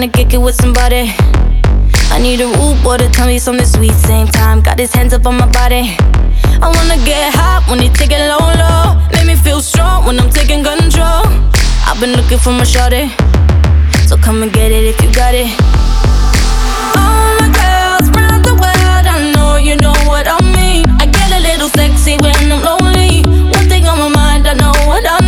Tryna 0.01 0.13
kick 0.13 0.33
it 0.33 0.41
with 0.41 0.55
somebody. 0.55 1.13
I 2.09 2.17
need 2.19 2.41
a 2.41 2.47
root 2.47 2.81
to 2.97 3.07
tell 3.11 3.27
me 3.27 3.37
something 3.37 3.67
sweet. 3.67 3.93
Same 3.93 4.25
time, 4.25 4.61
got 4.61 4.79
his 4.79 4.91
hands 4.91 5.13
up 5.13 5.27
on 5.27 5.37
my 5.37 5.45
body. 5.45 5.95
I 6.59 6.73
wanna 6.73 6.97
get 7.05 7.31
hot 7.35 7.69
when 7.69 7.79
he 7.79 7.89
take 7.89 8.09
it 8.09 8.17
low, 8.17 8.41
low. 8.57 8.97
Make 9.13 9.27
me 9.27 9.35
feel 9.35 9.61
strong 9.61 10.07
when 10.07 10.19
I'm 10.19 10.31
taking 10.31 10.63
control. 10.63 11.21
I've 11.85 11.99
been 11.99 12.13
looking 12.13 12.39
for 12.39 12.49
my 12.49 12.63
shorty. 12.63 13.13
So 14.07 14.17
come 14.17 14.41
and 14.41 14.51
get 14.51 14.71
it 14.71 14.85
if 14.89 14.99
you 15.03 15.13
got 15.13 15.35
it. 15.35 15.53
All 16.97 17.37
my 17.37 17.53
girls 17.53 18.09
round 18.17 18.43
the 18.43 18.57
world, 18.57 19.05
I 19.05 19.31
know 19.35 19.57
you 19.57 19.75
know 19.77 19.93
what 20.09 20.25
I 20.25 20.41
mean. 20.57 20.83
I 20.97 21.05
get 21.05 21.29
a 21.29 21.41
little 21.45 21.69
sexy 21.69 22.17
when 22.17 22.33
I'm 22.51 22.63
lonely. 22.65 23.21
One 23.53 23.69
thing 23.69 23.85
on 23.85 23.99
my 23.99 24.09
mind, 24.09 24.47
I 24.47 24.53
know 24.53 24.73
what 24.89 25.05
I 25.05 25.20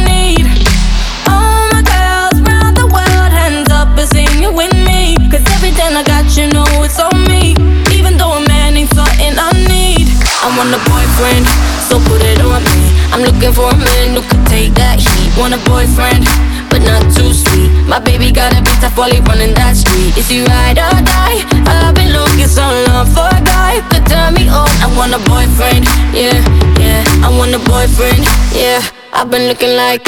you 6.38 6.48
know 6.50 6.66
it's 6.82 7.00
on 7.00 7.14
me. 7.30 7.54
Even 7.94 8.18
though 8.18 8.34
a 8.34 8.42
man 8.48 8.74
ain't 8.78 8.90
something 8.94 9.34
I 9.38 9.54
need. 9.70 10.10
I 10.42 10.50
want 10.58 10.74
a 10.74 10.82
boyfriend, 10.90 11.46
so 11.88 12.02
put 12.10 12.22
it 12.26 12.42
on 12.42 12.64
me. 12.74 12.90
I'm 13.14 13.22
looking 13.22 13.54
for 13.54 13.70
a 13.70 13.78
man 13.78 14.18
who 14.18 14.22
could 14.26 14.46
take 14.50 14.74
that 14.76 14.98
heat. 14.98 15.30
Want 15.38 15.54
a 15.54 15.62
boyfriend, 15.70 16.26
but 16.74 16.82
not 16.82 17.06
too 17.14 17.32
sweet. 17.34 17.70
My 17.86 18.00
baby 18.00 18.32
gotta 18.32 18.60
be 18.66 18.74
tough 18.82 18.98
while 18.98 19.14
running 19.30 19.54
that 19.54 19.78
street. 19.78 20.18
Is 20.18 20.28
he 20.28 20.42
ride 20.42 20.82
or 20.82 20.98
die? 21.06 21.46
I've 21.70 21.94
been 21.94 22.10
looking 22.10 22.50
so 22.50 22.66
long 22.90 23.06
for 23.14 23.30
a 23.30 23.42
guy 23.46 23.86
could 23.94 24.06
turn 24.10 24.34
me 24.34 24.50
on. 24.50 24.70
I 24.82 24.90
want 24.98 25.14
a 25.14 25.22
boyfriend, 25.30 25.86
yeah, 26.12 26.42
yeah. 26.82 27.06
I 27.22 27.30
want 27.30 27.54
a 27.54 27.62
boyfriend, 27.62 28.26
yeah. 28.58 28.82
I've 29.14 29.30
been 29.30 29.46
looking 29.48 29.78
like. 29.78 30.02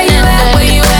You 0.00 0.18
at? 0.26 0.54
Where 0.54 0.64
you 0.64 0.82
at? 0.82 0.90
Where 0.90 0.99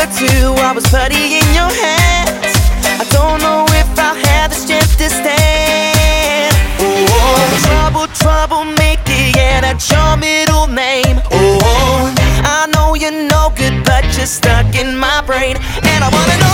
or 0.00 0.08
two, 0.16 0.56
I 0.56 0.72
was 0.72 0.86
putty 0.88 1.36
in 1.36 1.46
your 1.52 1.68
hands. 1.68 2.56
I 3.00 3.04
don't 3.12 3.38
know 3.44 3.66
if 3.76 3.88
I'll 3.98 4.16
have 4.16 4.48
the 4.50 4.56
strength 4.56 4.96
to 4.96 5.10
stand. 5.10 6.56
Oh, 6.80 7.36
trouble, 7.68 8.08
troublemaker, 8.16 9.20
yeah, 9.36 9.60
that's 9.60 9.90
your 9.92 10.16
middle 10.16 10.66
name. 10.68 11.20
Oh, 11.30 12.14
I 12.44 12.66
know 12.72 12.94
you're 12.94 13.28
no 13.28 13.52
good, 13.56 13.84
but 13.84 14.04
you're 14.16 14.24
stuck 14.24 14.74
in 14.74 14.96
my 14.96 15.20
brain. 15.26 15.56
And 15.84 16.00
I 16.02 16.08
wanna 16.08 16.36
know 16.40 16.49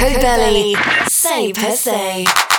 Marco 0.00 0.20
belly, 0.20 0.76
Say 1.08 1.50
per 1.52 1.72
se. 1.72 2.57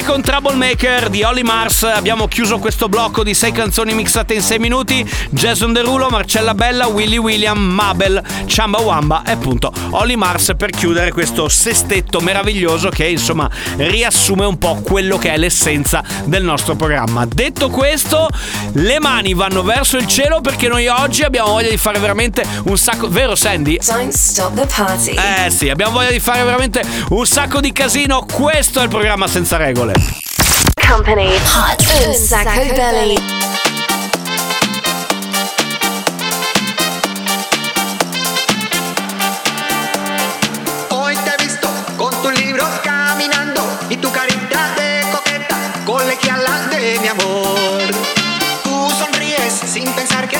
E 0.00 0.04
con 0.04 0.22
Troublemaker 0.22 1.10
di 1.10 1.22
Holly 1.22 1.42
Mars 1.42 1.82
abbiamo 1.82 2.26
chiuso 2.26 2.58
questo 2.58 2.88
blocco 2.88 3.22
di 3.22 3.34
sei 3.34 3.52
canzoni 3.52 3.92
mixate 3.92 4.32
in 4.32 4.40
sei 4.40 4.58
minuti. 4.58 5.06
Jason 5.28 5.74
Derulo, 5.74 6.08
Marcella 6.08 6.54
Bella, 6.54 6.86
Willy 6.86 7.18
William, 7.18 7.58
Mabel, 7.58 8.22
Chamba 8.46 8.78
Wamba 8.78 9.22
e 9.26 9.32
appunto 9.32 9.70
Holly 9.90 10.16
Mars 10.16 10.52
per 10.56 10.70
chiudere 10.70 11.12
questo 11.12 11.50
sestetto 11.50 12.20
meraviglioso 12.20 12.88
che 12.88 13.08
insomma 13.08 13.50
riassume 13.76 14.46
un 14.46 14.56
po' 14.56 14.76
quello 14.76 15.18
che 15.18 15.34
è 15.34 15.36
l'essenza 15.36 16.02
del 16.24 16.44
nostro 16.44 16.76
programma. 16.76 17.26
Detto 17.26 17.68
questo, 17.68 18.26
le 18.72 18.98
mani 19.00 19.34
vanno 19.34 19.62
verso 19.62 19.98
il 19.98 20.06
cielo 20.06 20.40
perché 20.40 20.68
noi 20.68 20.86
oggi 20.86 21.24
abbiamo 21.24 21.50
voglia 21.50 21.68
di 21.68 21.76
fare 21.76 21.98
veramente 21.98 22.42
un 22.64 22.78
sacco, 22.78 23.06
vero 23.10 23.34
Sandy? 23.34 23.78
Don't 23.84 24.12
stop 24.12 24.54
the 24.54 24.66
party. 24.66 25.14
Eh 25.14 25.50
sì, 25.50 25.68
abbiamo 25.68 25.92
voglia 25.92 26.10
di 26.10 26.20
fare 26.20 26.42
veramente 26.42 26.82
un 27.10 27.26
sacco 27.26 27.60
di 27.60 27.70
casino. 27.72 28.24
Questo 28.24 28.80
è 28.80 28.84
il 28.84 28.88
programma 28.88 29.26
senza 29.26 29.58
regole. 29.58 29.88
Company. 30.76 31.30
Hot. 31.52 31.80
Un 32.06 32.14
sacco 32.14 32.60
belly. 32.76 33.16
Hoy 40.90 41.16
te 41.16 41.30
he 41.30 41.44
visto 41.44 41.68
con 41.96 42.10
tu 42.22 42.30
libro 42.30 42.64
caminando 42.84 43.62
y 43.88 43.96
tu 43.96 44.10
carita 44.12 44.74
de 44.76 45.02
coqueta, 45.10 45.56
colegiala 45.84 46.68
de 46.68 46.98
mi 47.00 47.08
amor. 47.08 47.82
Tú 48.62 48.90
sonríes 48.98 49.52
sin 49.52 49.90
pensar 49.92 50.28
que 50.28 50.38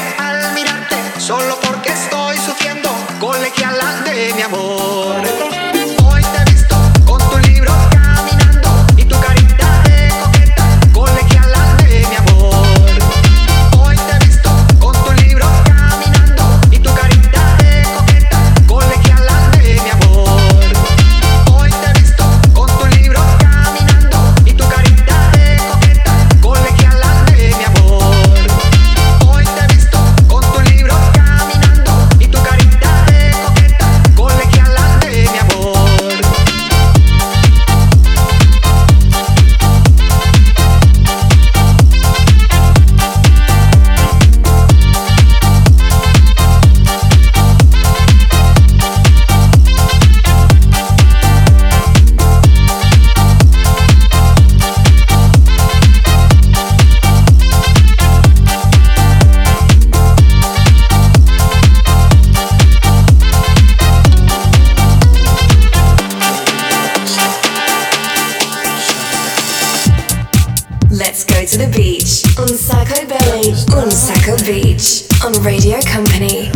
On 75.23 75.33
Radio 75.43 75.79
Company. 75.83 76.51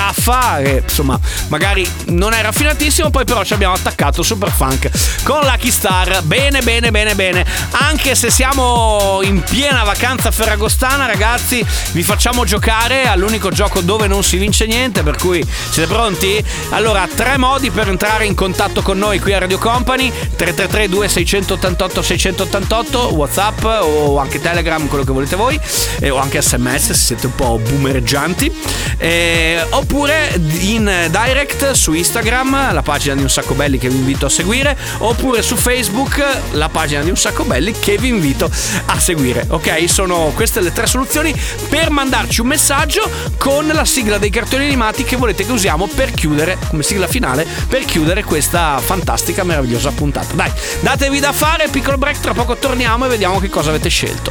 Raffa, 0.00 0.60
che 0.62 0.82
insomma 0.82 1.20
magari 1.48 1.86
non 2.06 2.32
è 2.32 2.40
raffinatissimo, 2.40 3.10
poi 3.10 3.24
però 3.26 3.44
ci 3.44 3.52
abbiamo 3.52 3.74
attaccato 3.74 4.22
super 4.22 4.50
funk 4.50 4.90
con 5.24 5.40
Lucky 5.42 5.70
Star. 5.70 6.22
Bene, 6.22 6.62
bene, 6.62 6.90
bene, 6.90 7.14
bene. 7.14 7.44
Anche 7.72 8.14
se 8.14 8.30
siamo 8.30 9.20
in 9.22 9.42
piena 9.42 9.82
vacanza 9.84 10.30
ferragostana, 10.30 11.04
ragazzi, 11.04 11.64
vi 11.92 12.02
facciamo 12.02 12.46
giocare 12.46 13.08
all'unico 13.08 13.50
gioco 13.50 13.82
dove 13.82 14.06
non 14.06 14.24
si 14.24 14.38
vince 14.38 14.64
niente, 14.64 15.02
per 15.02 15.16
cui 15.16 15.46
siete 15.70 15.86
pronti? 15.86 16.42
Allora, 16.70 17.06
tre 17.14 17.36
modi 17.36 17.70
per 17.70 17.88
entrare 17.88 18.24
in 18.24 18.34
contatto 18.34 18.80
con 18.80 18.96
noi 18.96 19.18
qui 19.18 19.34
a 19.34 19.38
Radio 19.38 19.58
Company: 19.58 20.10
333 20.10 20.88
2688 20.88 22.02
688, 22.02 22.98
WhatsApp 23.14 23.64
o 23.64 24.18
anche 24.18 24.40
Telegram, 24.40 24.86
quello 24.88 25.04
che 25.04 25.12
volete 25.12 25.36
voi, 25.36 25.60
eh, 26.00 26.08
o 26.08 26.16
anche 26.16 26.40
SMS 26.40 26.86
se 26.86 26.94
siete 26.94 27.26
un 27.26 27.34
po' 27.34 27.60
boomereggianti. 27.62 28.52
Eh, 28.96 29.66
oppure 29.90 30.40
in 30.60 31.08
direct 31.10 31.72
su 31.72 31.92
Instagram, 31.92 32.72
la 32.72 32.82
pagina 32.82 33.16
di 33.16 33.22
Un 33.22 33.28
Sacco 33.28 33.54
Belli 33.54 33.76
che 33.76 33.88
vi 33.88 33.96
invito 33.96 34.26
a 34.26 34.28
seguire, 34.28 34.76
oppure 34.98 35.42
su 35.42 35.56
Facebook, 35.56 36.24
la 36.52 36.68
pagina 36.68 37.02
di 37.02 37.10
Un 37.10 37.16
Sacco 37.16 37.42
Belli 37.42 37.72
che 37.76 37.98
vi 37.98 38.06
invito 38.06 38.48
a 38.84 39.00
seguire. 39.00 39.46
Ok, 39.48 39.90
sono 39.90 40.30
queste 40.36 40.60
le 40.60 40.72
tre 40.72 40.86
soluzioni 40.86 41.34
per 41.68 41.90
mandarci 41.90 42.40
un 42.40 42.46
messaggio 42.46 43.10
con 43.36 43.66
la 43.66 43.84
sigla 43.84 44.18
dei 44.18 44.30
cartoni 44.30 44.64
animati 44.64 45.02
che 45.02 45.16
volete 45.16 45.44
che 45.44 45.50
usiamo 45.50 45.88
per 45.88 46.12
chiudere, 46.12 46.56
come 46.68 46.84
sigla 46.84 47.08
finale, 47.08 47.44
per 47.66 47.84
chiudere 47.84 48.22
questa 48.22 48.78
fantastica, 48.78 49.42
meravigliosa 49.42 49.90
puntata. 49.90 50.34
Dai, 50.34 50.52
datevi 50.82 51.18
da 51.18 51.32
fare, 51.32 51.66
piccolo 51.68 51.98
break, 51.98 52.20
tra 52.20 52.32
poco 52.32 52.54
torniamo 52.56 53.06
e 53.06 53.08
vediamo 53.08 53.40
che 53.40 53.48
cosa 53.48 53.70
avete 53.70 53.88
scelto. 53.88 54.30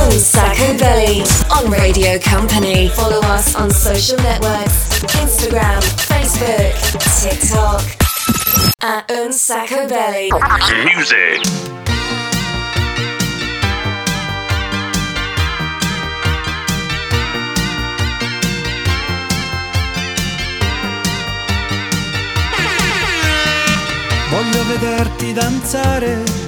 Un 0.00 0.18
sacco 0.18 0.74
belly. 0.78 1.22
On 1.50 1.70
Radio 1.70 2.18
Company. 2.20 2.88
Follow 2.88 3.20
us 3.22 3.54
on 3.54 3.70
social 3.70 4.16
networks. 4.22 5.02
Instagram, 5.16 5.80
Facebook, 6.08 6.74
TikTok. 7.20 7.82
At 8.82 9.10
Un 9.10 9.32
sacco 9.32 9.86
belly. 9.86 10.28
Music. 10.94 11.68
Voglio 24.30 24.64
vederti 24.66 25.32
danzare 25.32 26.47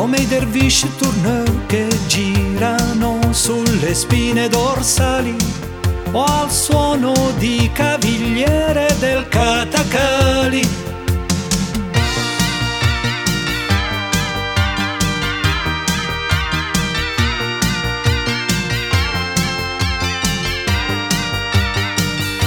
come 0.00 0.16
i 0.16 0.26
dervish 0.26 0.86
tourneur 0.96 1.66
che 1.66 1.86
girano 2.06 3.18
sulle 3.32 3.92
spine 3.92 4.48
dorsali 4.48 5.36
o 6.12 6.24
al 6.24 6.50
suono 6.50 7.12
di 7.36 7.68
cavigliere 7.74 8.96
del 8.98 9.28
catacali. 9.28 10.66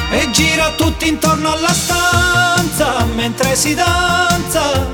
E 0.10 0.32
gira 0.32 0.72
tutti 0.72 1.08
intorno 1.08 1.52
alla 1.52 1.74
stanza 1.74 3.06
mentre 3.14 3.56
si 3.56 3.76
danza, 3.76 4.88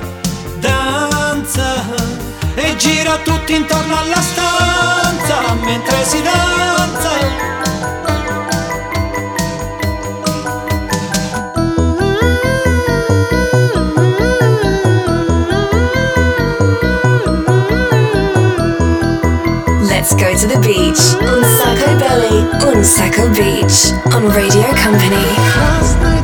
danza 0.59 1.98
e 2.55 2.75
gira 2.75 3.17
tutti 3.19 3.55
intorno 3.55 3.97
alla 3.97 4.21
stanza 4.21 5.53
mentre 5.63 6.03
si 6.03 6.21
danza. 6.21 7.09
Let's 19.81 20.13
go 20.15 20.33
to 20.33 20.47
the 20.47 20.59
beach. 20.59 21.17
on 21.21 21.43
sacco 21.43 21.95
belly. 21.97 22.47
Un 22.73 22.83
sacco 22.83 23.27
beach. 23.29 23.93
On 24.13 24.31
Radio 24.31 24.63
Company. 24.81 26.18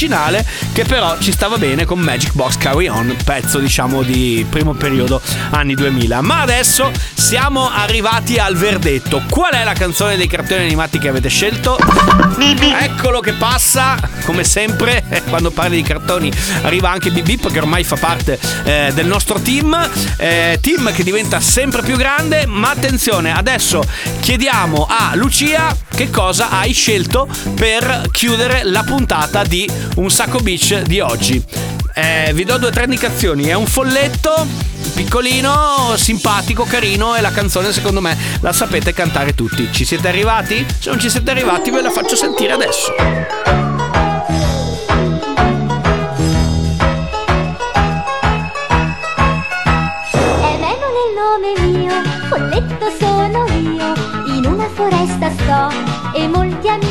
L'originale 0.00 0.46
che 0.72 0.84
però 0.84 1.18
ci 1.18 1.32
stava 1.32 1.58
bene 1.58 1.84
con 1.84 1.98
Magic 1.98 2.32
Box 2.32 2.56
Carry 2.56 2.88
On, 2.88 3.14
pezzo 3.22 3.58
diciamo 3.58 4.02
di 4.02 4.46
primo 4.48 4.72
periodo 4.72 5.20
anni 5.50 5.74
2000. 5.74 6.20
Ma 6.22 6.40
adesso 6.40 6.90
siamo 7.30 7.70
arrivati 7.70 8.38
al 8.38 8.56
verdetto. 8.56 9.22
Qual 9.30 9.52
è 9.52 9.62
la 9.62 9.72
canzone 9.72 10.16
dei 10.16 10.26
cartoni 10.26 10.64
animati 10.64 10.98
che 10.98 11.06
avete 11.06 11.28
scelto? 11.28 11.78
Eccolo 12.80 13.20
che 13.20 13.34
passa, 13.34 13.96
come 14.24 14.42
sempre, 14.42 15.04
quando 15.30 15.52
parli 15.52 15.76
di 15.76 15.82
cartoni 15.82 16.32
arriva 16.62 16.90
anche 16.90 17.12
Bip 17.12 17.24
Bip 17.24 17.52
che 17.52 17.58
ormai 17.60 17.84
fa 17.84 17.94
parte 17.94 18.36
eh, 18.64 18.90
del 18.94 19.06
nostro 19.06 19.38
team, 19.38 19.78
eh, 20.16 20.58
team 20.60 20.92
che 20.92 21.04
diventa 21.04 21.38
sempre 21.38 21.82
più 21.82 21.96
grande, 21.96 22.46
ma 22.46 22.70
attenzione, 22.70 23.32
adesso 23.32 23.80
chiediamo 24.18 24.88
a 24.90 25.12
Lucia 25.14 25.76
che 25.88 26.10
cosa 26.10 26.50
hai 26.50 26.72
scelto 26.72 27.28
per 27.54 28.08
chiudere 28.10 28.62
la 28.64 28.82
puntata 28.82 29.44
di 29.44 29.70
Un 29.94 30.10
Sacco 30.10 30.40
Beach 30.40 30.82
di 30.82 30.98
oggi. 30.98 31.79
Eh, 32.02 32.32
vi 32.32 32.44
do 32.44 32.56
due 32.56 32.68
o 32.68 32.70
tre 32.70 32.84
indicazioni, 32.84 33.44
è 33.44 33.52
un 33.52 33.66
folletto 33.66 34.46
piccolino, 34.94 35.92
simpatico, 35.96 36.64
carino 36.64 37.14
e 37.14 37.20
la 37.20 37.30
canzone 37.30 37.72
secondo 37.72 38.00
me 38.00 38.16
la 38.40 38.54
sapete 38.54 38.94
cantare 38.94 39.34
tutti. 39.34 39.68
Ci 39.70 39.84
siete 39.84 40.08
arrivati? 40.08 40.64
Se 40.78 40.88
non 40.88 40.98
ci 40.98 41.10
siete 41.10 41.30
arrivati 41.30 41.70
ve 41.70 41.82
la 41.82 41.90
faccio 41.90 42.16
sentire 42.16 42.54
adesso. 42.54 42.94
Una 54.42 54.68
foresta 54.74 55.30
sto 55.30 56.16
e 56.16 56.26
molti 56.28 56.68
amici 56.68 56.89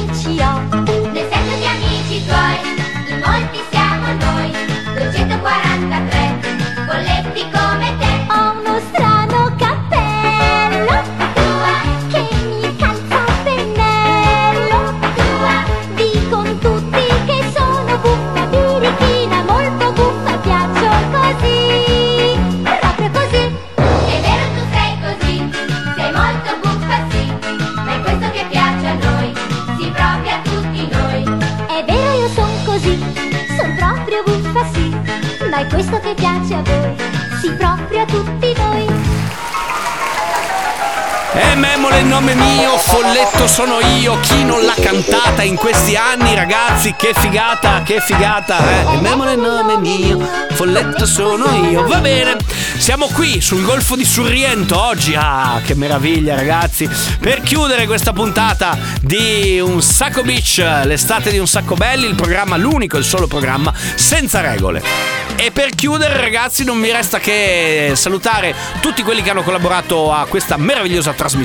questo 35.82 35.98
che 36.02 36.14
piace 36.14 36.56
a 36.56 36.62
voi, 36.62 36.94
sì 37.40 37.54
proprio 37.54 38.02
a 38.02 38.06
tutti 38.06 38.54
noi. 38.58 38.86
E 41.50 41.56
Memole 41.56 42.02
il 42.02 42.06
nome 42.06 42.36
mio, 42.36 42.78
folletto 42.78 43.48
sono 43.48 43.80
io, 44.00 44.20
chi 44.20 44.44
non 44.44 44.64
l'ha 44.64 44.76
cantata 44.80 45.42
in 45.42 45.56
questi 45.56 45.96
anni 45.96 46.36
ragazzi, 46.36 46.94
che 46.96 47.12
figata, 47.16 47.82
che 47.82 48.00
figata, 48.02 48.60
eh? 48.60 48.98
Memole 49.02 49.34
il 49.34 49.40
nome 49.40 49.78
mio, 49.78 50.20
folletto 50.52 51.08
sono 51.08 51.68
io, 51.68 51.88
va 51.88 51.98
bene, 52.02 52.38
siamo 52.78 53.08
qui 53.08 53.42
sul 53.42 53.64
Golfo 53.64 53.96
di 53.96 54.06
Surriento 54.06 54.80
oggi, 54.80 55.16
ah 55.16 55.60
che 55.66 55.74
meraviglia 55.74 56.36
ragazzi, 56.36 56.88
per 57.20 57.42
chiudere 57.42 57.88
questa 57.88 58.14
puntata 58.14 58.78
di 59.02 59.60
Un 59.60 59.82
Sacco 59.82 60.22
Beach, 60.22 60.58
l'estate 60.84 61.32
di 61.32 61.40
Un 61.40 61.48
Sacco 61.48 61.74
Belli, 61.74 62.06
il 62.06 62.16
programma, 62.16 62.58
l'unico 62.58 62.98
il 62.98 63.04
solo 63.04 63.26
programma 63.26 63.74
senza 63.96 64.40
regole. 64.40 65.18
E 65.36 65.52
per 65.52 65.70
chiudere 65.70 66.20
ragazzi 66.20 66.66
non 66.66 66.78
mi 66.78 66.92
resta 66.92 67.20
che 67.20 67.94
salutare 67.96 68.54
tutti 68.82 69.04
quelli 69.04 69.22
che 69.22 69.30
hanno 69.30 69.42
collaborato 69.42 70.12
a 70.12 70.26
questa 70.26 70.58
meravigliosa 70.58 71.14
trasmissione, 71.14 71.38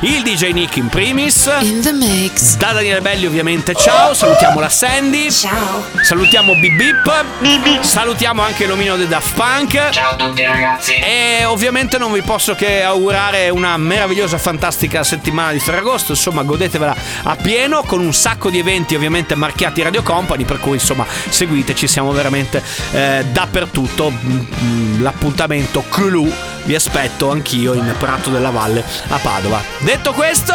il 0.00 0.22
DJ 0.22 0.52
Nick 0.52 0.76
in 0.76 0.88
primis. 0.88 1.50
In 1.60 1.80
the 1.82 1.92
mix. 1.92 2.56
Da 2.56 2.72
Daniele 2.72 3.00
Belli 3.00 3.26
ovviamente 3.26 3.74
ciao, 3.74 4.14
salutiamo 4.14 4.60
la 4.60 4.68
Sandy. 4.68 5.30
Ciao. 5.30 5.84
Salutiamo 6.02 6.54
Bip 6.54 6.76
Bip. 6.76 7.82
Salutiamo 7.82 8.42
anche 8.42 8.66
l'omino 8.66 8.96
del 8.96 9.08
Daft 9.08 9.34
Punk. 9.34 9.90
Ciao 9.90 10.12
a 10.12 10.16
tutti 10.16 10.44
ragazzi. 10.44 10.94
E 10.94 11.44
ovviamente 11.44 11.98
non 11.98 12.12
vi 12.12 12.22
posso 12.22 12.54
che 12.54 12.82
augurare 12.82 13.48
una 13.50 13.76
meravigliosa, 13.76 14.38
fantastica 14.38 15.02
settimana 15.02 15.52
di 15.52 15.58
Ferragosto, 15.58 16.12
insomma 16.12 16.42
godetevela 16.42 16.96
a 17.24 17.36
pieno 17.36 17.82
con 17.82 18.00
un 18.00 18.14
sacco 18.14 18.50
di 18.50 18.58
eventi 18.58 18.94
ovviamente 18.94 19.34
marchiati 19.34 19.82
Radio 19.82 20.02
Company, 20.02 20.44
per 20.44 20.58
cui 20.58 20.74
insomma 20.74 21.06
seguiteci, 21.28 21.86
siamo 21.86 22.12
veramente 22.12 22.62
eh, 22.92 23.24
dappertutto. 23.30 24.10
Mm, 24.10 24.38
mm, 24.62 25.02
L'appuntamento 25.02 25.84
clou 25.88 26.32
vi 26.68 26.74
aspetto 26.74 27.30
anch'io 27.30 27.72
in 27.72 27.94
Prato 27.98 28.28
della 28.28 28.50
Valle 28.50 28.84
a 29.08 29.17
Padova. 29.18 29.62
Detto 29.78 30.12
questo, 30.12 30.54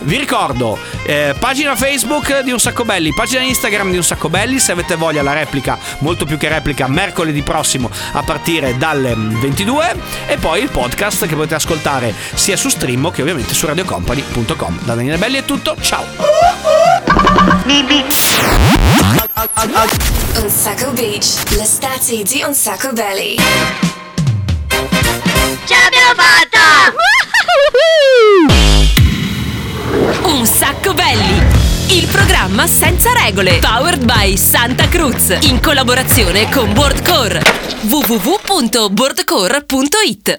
vi 0.00 0.16
ricordo 0.16 0.78
eh, 1.04 1.34
pagina 1.38 1.74
Facebook 1.76 2.40
di 2.40 2.50
Un 2.50 2.58
Sacco 2.58 2.84
Belli, 2.84 3.12
pagina 3.12 3.42
Instagram 3.42 3.90
di 3.90 3.96
Un 3.96 4.04
Sacco 4.04 4.28
Belli, 4.28 4.58
se 4.58 4.72
avete 4.72 4.96
voglia 4.96 5.22
la 5.22 5.32
replica, 5.32 5.78
molto 5.98 6.24
più 6.24 6.36
che 6.36 6.48
replica, 6.48 6.86
mercoledì 6.88 7.42
prossimo 7.42 7.90
a 8.12 8.22
partire 8.22 8.76
dalle 8.76 9.14
mm, 9.14 9.40
22 9.40 9.96
e 10.26 10.36
poi 10.36 10.62
il 10.62 10.70
podcast 10.70 11.26
che 11.26 11.34
potete 11.34 11.54
ascoltare 11.54 12.14
sia 12.34 12.56
su 12.56 12.68
Stream 12.68 13.10
che 13.10 13.22
ovviamente 13.22 13.54
su 13.54 13.66
radiocompany.com. 13.66 14.80
Da 14.82 14.94
Daniele 14.94 15.18
Belli 15.18 15.38
è 15.38 15.44
tutto, 15.44 15.76
ciao! 15.80 16.04
Un 20.36 20.50
Sacco 20.50 20.90
Beach, 20.92 21.50
l'estate 21.50 22.22
di 22.22 22.42
Un 22.46 22.54
Sacco 22.54 22.92
Belly. 22.92 23.36
Ce 25.64 25.74
l'abbiamo 25.74 26.14
fatta! 26.14 27.13
Un 30.22 30.46
sacco 30.46 30.94
belli! 30.94 31.42
Il 31.88 32.06
programma 32.06 32.66
senza 32.66 33.12
regole, 33.12 33.58
powered 33.58 34.02
by 34.04 34.34
Santa 34.36 34.88
Cruz, 34.88 35.36
in 35.42 35.60
collaborazione 35.60 36.48
con 36.50 36.72
Boardcore. 36.72 37.42
www.boardcore.it 37.82 40.32